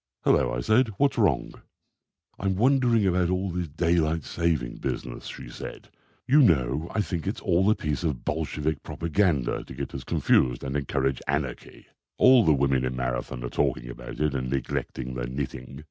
"Hullo," 0.23 0.51
I 0.57 0.61
said; 0.61 0.87
"what's 0.97 1.15
wrong?" 1.19 1.53
"I'm 2.39 2.55
wondering 2.55 3.05
about 3.05 3.29
this 3.53 3.67
daylight 3.67 4.23
saving 4.23 4.77
business," 4.77 5.27
she 5.27 5.47
said. 5.47 5.89
"You 6.25 6.41
know, 6.41 6.89
I 6.89 7.01
think 7.01 7.27
it's 7.27 7.39
all 7.39 7.69
a 7.69 7.75
piece 7.75 8.03
of 8.03 8.25
Bolshevik 8.25 8.81
propaganda 8.81 9.63
to 9.63 9.75
get 9.75 9.93
us 9.93 10.03
confused 10.03 10.63
and 10.63 10.75
encourage 10.75 11.21
anarchy. 11.27 11.85
All 12.17 12.43
the 12.43 12.51
women 12.53 12.83
in 12.83 12.95
Marathon 12.95 13.43
are 13.43 13.49
talking 13.49 13.89
about 13.91 14.19
it 14.19 14.33
and 14.33 14.49
neglecting 14.49 15.13
their 15.13 15.27
knitting. 15.27 15.79